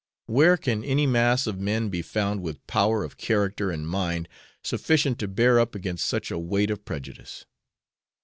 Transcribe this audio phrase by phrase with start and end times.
[0.25, 4.27] Where shall any mass of men be found with power of character and mind
[4.63, 7.45] sufficient to bear up against such a weight of prejudice?